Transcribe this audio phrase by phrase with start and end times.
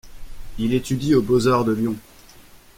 [0.57, 1.95] Il étudie aux beaux-arts de Lyon.